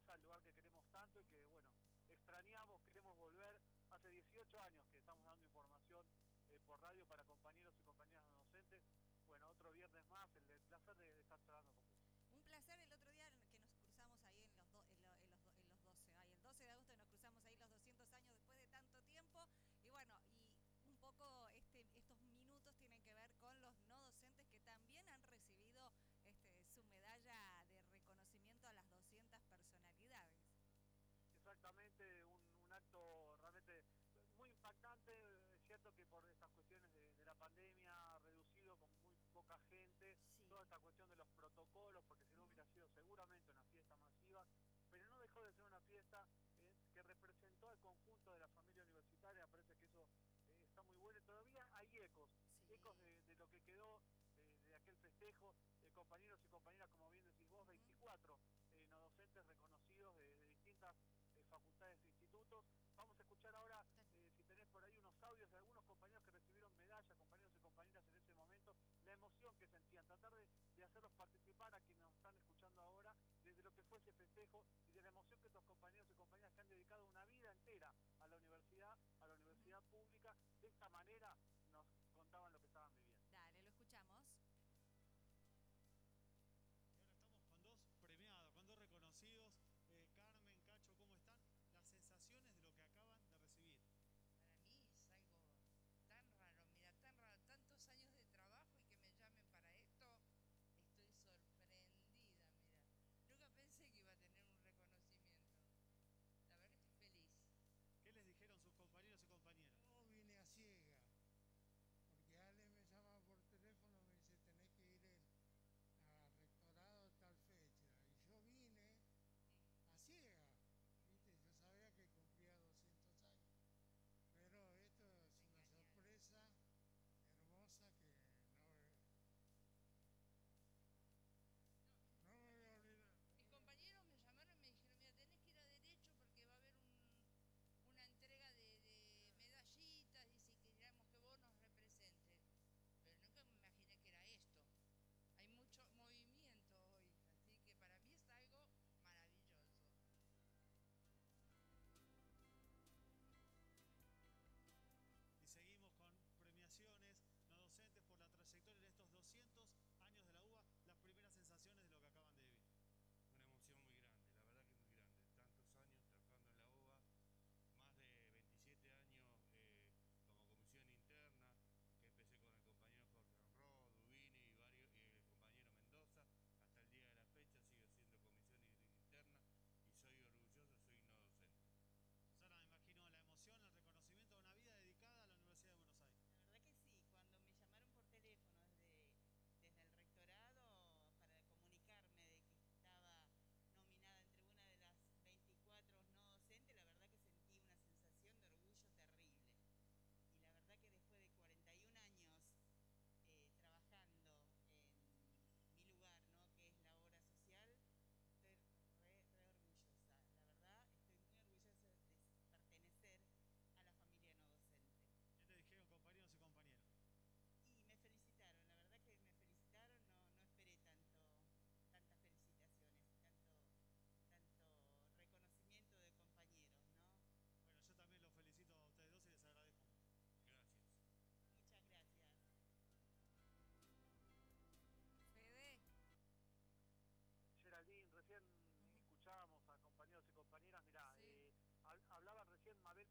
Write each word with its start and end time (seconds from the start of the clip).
casa, 0.00 0.14
el 0.14 0.22
lugar 0.22 0.42
que 0.42 0.54
queremos 0.54 0.88
tanto 0.90 1.20
y 1.20 1.24
que, 1.26 1.44
bueno, 1.46 1.68
extrañamos, 2.08 2.82
queremos 2.86 3.16
volver. 3.18 3.60
Hace 3.90 4.08
18 4.08 4.60
años 4.62 4.88
que 4.90 4.98
estamos 4.98 5.24
dando 5.26 5.44
información 5.44 6.06
eh, 6.48 6.60
por 6.66 6.80
radio 6.80 7.06
para 7.06 7.24
compañeros 7.24 7.74
y 7.76 7.82
compañeras 7.82 8.24
docentes. 8.32 8.80
Bueno, 9.26 9.50
otro 9.50 9.72
viernes 9.72 10.04
más, 10.06 10.34
el, 10.36 10.44
placer 10.80 10.96
de 11.14 11.22
estar 11.22 11.40
charlando 11.42 11.72
con 11.74 11.84
ustedes. 11.86 12.16
Un 12.32 12.42
placer 12.46 12.80
el 12.80 12.92
otro 12.92 13.09
que 35.94 36.04
por 36.04 36.24
estas 36.26 36.50
cuestiones 36.50 36.92
de, 36.94 37.08
de 37.08 37.24
la 37.24 37.34
pandemia 37.34 37.92
ha 38.14 38.18
reducido 38.20 38.76
con 38.78 38.92
muy 39.12 39.24
poca 39.32 39.58
gente 39.68 40.18
toda 40.48 40.62
esta 40.62 40.78
cuestión 40.78 41.08
de 41.10 41.16
los 41.16 41.28
protocolos, 41.28 42.04
porque 42.04 42.26
si 42.26 42.38
no 42.38 42.46
hubiera 42.46 42.64
sido 42.66 42.88
seguramente 42.88 43.48
una 43.50 43.62
fiesta 43.64 43.94
masiva, 43.94 44.46
pero 44.90 45.08
no 45.08 45.20
dejó 45.20 45.42
de 45.42 45.52
ser 45.52 45.66
una 45.66 45.80
fiesta 45.82 46.26
eh, 46.72 46.88
que 46.92 47.02
representó 47.02 47.68
al 47.70 47.78
conjunto 47.80 48.32
de 48.32 48.38
la 48.40 48.48
familia 48.48 48.82
universitaria, 48.84 49.46
parece 49.48 49.76
que 49.76 49.86
eso 49.86 50.02
eh, 50.02 50.64
está 50.66 50.82
muy 50.82 50.96
bueno. 50.98 51.20
Todavía 51.22 51.66
hay 51.72 51.88
ecos, 51.94 52.30
ecos 52.68 53.00
de, 53.02 53.20
de, 53.22 53.36
lo 53.36 53.48
que 53.48 53.60
quedó 53.62 54.02
eh, 54.42 54.66
de, 54.68 54.76
aquel 54.76 54.96
festejo, 54.96 55.54
de 55.84 55.92
compañeros 55.92 56.42
y 56.42 56.48
compañeras, 56.48 56.90
como 56.90 57.10
bien 57.10 57.24
decís 57.24 57.48
vos, 57.50 57.66
24 57.68 58.38
eh, 58.72 58.86
no 58.90 59.00
docentes 59.00 59.46
reconocidos 59.46 60.16
de 60.16 60.36
distintas 60.36 60.96
manera 80.92 81.30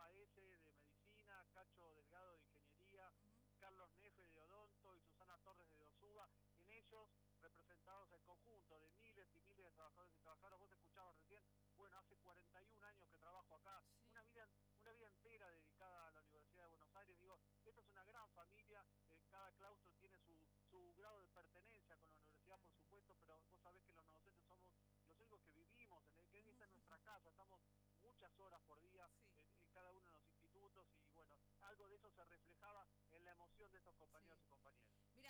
De 0.00 0.58
Medicina, 0.80 1.44
Cacho 1.52 1.92
Delgado 1.92 2.38
de 2.38 2.46
Ingeniería, 2.46 3.12
Carlos 3.58 3.90
Nefe 4.00 4.24
de 4.32 4.40
Odonto 4.40 4.96
y 4.96 5.00
Susana 5.02 5.36
Torres 5.44 5.70
de 5.72 5.76
Dosuba. 5.76 6.26
En 6.56 6.70
ellos 6.70 7.10
representados 7.42 8.10
el 8.12 8.22
conjunto 8.22 8.80
de 8.80 8.88
miles 9.02 9.28
y 9.34 9.40
miles 9.40 9.66
de 9.66 9.72
trabajadores 9.72 10.14
y 10.14 10.20
trabajadoras. 10.20 10.58
Vos 10.58 10.72
escuchabas 10.72 11.14
recién, 11.16 11.44
bueno, 11.76 11.98
hace 11.98 12.16
41 12.16 12.86
años 12.86 13.08
que 13.10 13.18
trabajo 13.18 13.54
acá, 13.56 13.84
una, 14.08 14.22
vida, 14.22 14.48
una 14.80 14.90
vida 14.92 15.06
entera 15.06 15.50
dedicada 15.50 16.08
a 16.08 16.12
la 16.12 16.22
Universidad 16.22 16.64
de 16.64 16.70
Buenos 16.70 16.96
Aires. 16.96 17.20
Digo, 17.20 17.38
esta 17.66 17.82
es 17.82 17.88
una 17.90 18.04
gran 18.04 18.30
familia, 18.30 18.82
eh, 19.10 19.22
cada 19.30 19.52
claustro 19.52 19.92
tiene 20.00 20.18
su, 20.18 20.34
su 20.70 20.94
grado 20.94 21.20
de 21.20 21.28
pertenencia 21.28 21.94
con 21.98 22.08
la 22.08 22.16
universidad, 22.16 22.58
por 22.58 22.72
supuesto, 22.72 23.14
pero 23.20 23.38
vos 23.50 23.60
sabés 23.60 23.82
que 23.84 23.92
los 23.92 24.06
docentes 24.08 24.46
somos 24.46 24.72
los 24.96 25.10
únicos 25.10 25.42
que 25.42 25.52
vivimos, 25.52 26.02
en 26.08 26.16
el, 26.16 26.30
que 26.30 26.50
esta 26.52 26.64
es 26.64 26.72
nuestra 26.72 26.98
casa, 27.00 27.28
estamos 27.28 27.60
muchas 28.00 28.38
horas 28.38 28.59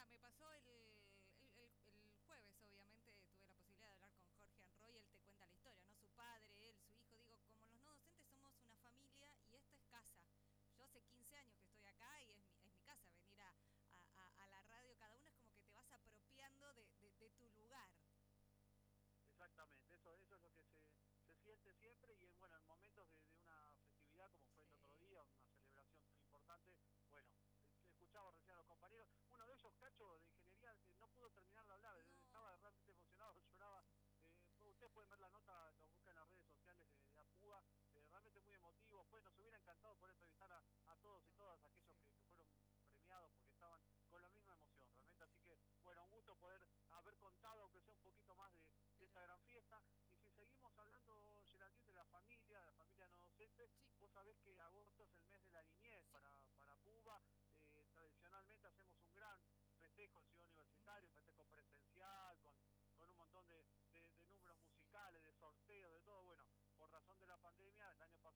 mira, 0.00 0.06
me 0.08 0.18
pasó 0.18 0.50
el, 0.52 0.99
facility 30.00 30.39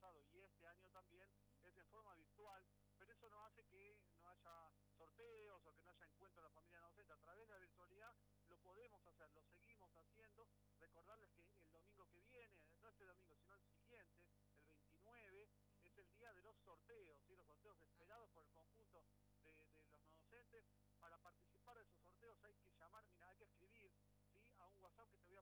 pasado 0.05 0.23
y 0.35 0.43
este 0.43 0.67
año 0.67 0.87
también, 0.91 1.31
es 1.65 1.77
en 1.79 1.87
forma 1.89 2.15
virtual, 2.15 2.63
pero 2.99 3.13
eso 3.13 3.29
no 3.31 3.43
hace 3.47 3.65
que 3.67 3.99
no 4.21 4.29
haya 4.29 4.71
sorteos 4.99 5.65
o 5.65 5.73
que 5.73 5.83
no 5.83 5.91
haya 5.91 6.05
encuentros 6.05 6.45
de 6.45 6.49
la 6.49 6.55
familia 6.55 6.81
docente. 6.81 7.13
A 7.13 7.17
través 7.17 7.47
de 7.47 7.55
la 7.55 7.59
virtualidad 7.59 8.15
lo 8.49 8.59
podemos 8.59 9.07
hacer, 9.07 9.31
lo 9.31 9.43
seguimos 9.43 9.91
haciendo. 9.97 10.47
Recordarles 10.79 11.31
que 11.33 11.41
el 11.41 11.73
domingo 11.73 12.07
que 12.11 12.21
viene, 12.21 12.61
no 12.83 12.89
este 12.91 13.05
domingo, 13.05 13.35
sino 13.37 13.55
el 13.55 13.63
siguiente, 13.63 14.27
el 14.59 14.69
29, 14.77 15.49
es 15.85 15.99
el 15.99 16.13
día 16.13 16.33
de 16.35 16.43
los 16.43 16.57
sorteos, 16.59 17.23
y 17.25 17.29
¿sí? 17.29 17.37
los 17.37 17.47
sorteos 17.47 17.81
esperados 17.81 18.29
por 18.31 18.45
el 18.45 18.51
conjunto 18.51 19.01
de, 19.01 19.53
de, 19.53 19.53
los 19.55 20.03
no 20.03 20.11
docentes. 20.11 20.65
Para 21.01 21.17
participar 21.19 21.79
de 21.79 21.85
esos 21.85 22.01
sorteos 22.03 22.39
hay 22.43 22.55
que 22.57 22.75
llamar, 22.77 23.07
mira, 23.09 23.29
hay 23.31 23.37
que 23.39 23.45
escribir 23.45 23.91
¿sí? 24.29 24.39
a 24.59 24.67
un 24.67 24.83
WhatsApp 24.83 25.11
que 25.11 25.19
te 25.19 25.27
voy 25.29 25.34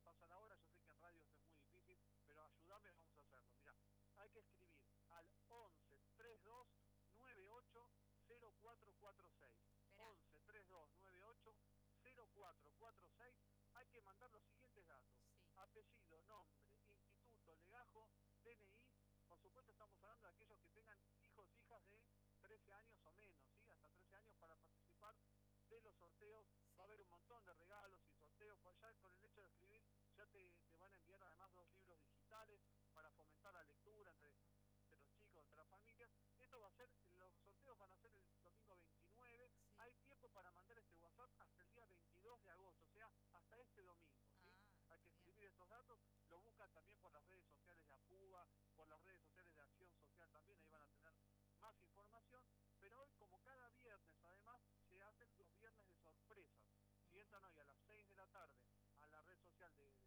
apellido, 15.63 16.21
nombre, 16.23 16.61
instituto, 16.61 17.31
legajo, 17.45 18.11
DNI. 18.43 18.83
Por 19.29 19.41
supuesto 19.41 19.73
estamos 19.73 19.97
hablando 20.03 20.27
de 20.27 20.35
aquellos 20.35 20.59
que 20.61 20.71
tengan 20.71 20.99
hijos, 21.15 21.47
hijas 21.57 21.89
de 21.89 22.03
13 22.43 22.73
años 22.73 23.01
o 23.05 23.13
menos, 23.13 23.41
¿sí? 23.49 23.69
hasta 23.69 23.89
13 23.89 24.17
años 24.17 24.35
para 24.39 24.57
participar 24.57 25.17
de 25.69 25.81
los 25.81 25.97
sorteos. 25.97 26.47
Va 26.79 26.83
a 26.83 26.87
haber 26.87 27.01
un 27.01 27.09
montón 27.09 27.45
de 27.45 27.55
regalos 27.55 28.03
y 28.07 28.13
sorteos. 28.13 28.59
Pues 28.63 28.77
ya 28.81 28.93
con 29.01 29.13
el 29.13 29.25
hecho 29.25 29.41
de 29.41 29.47
escribir 29.47 29.85
ya 30.17 30.27
te, 30.27 30.53
especial 59.63 59.97
de, 59.97 60.02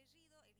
apellido, 0.00 0.53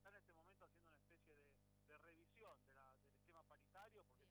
está 0.00 0.08
en 0.08 0.16
este 0.16 0.32
momento 0.32 0.64
haciendo 0.64 0.88
una 0.88 0.96
especie 0.96 1.34
de, 1.34 1.44
de 1.86 1.98
revisión 1.98 2.56
de 2.64 2.72
la, 2.72 2.90
del 2.94 3.12
esquema 3.12 3.42
paritario, 3.46 4.02
porque 4.08 4.29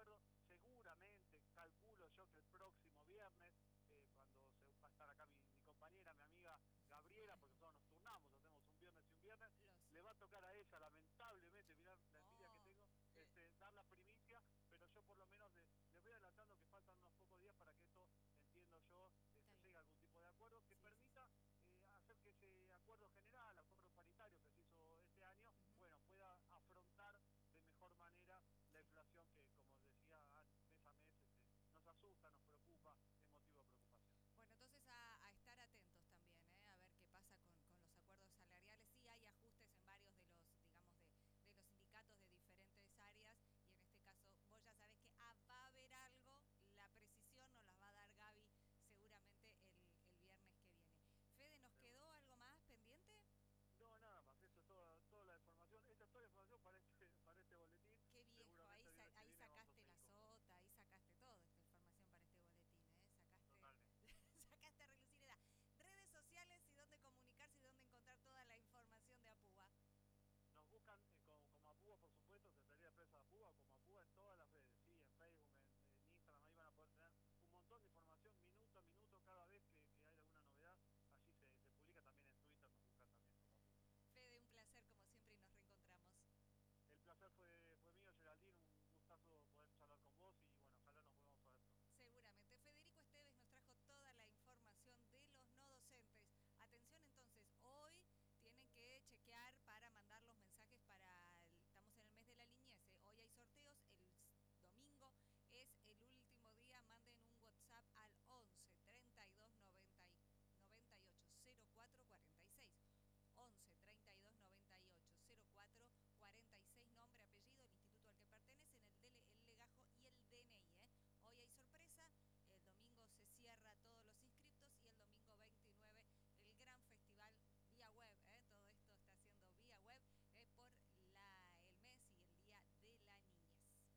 acuerdo. 0.00 0.33